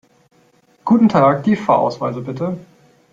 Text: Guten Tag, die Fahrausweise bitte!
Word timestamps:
Guten 0.83 1.09
Tag, 1.09 1.43
die 1.43 1.55
Fahrausweise 1.55 2.21
bitte! 2.21 2.57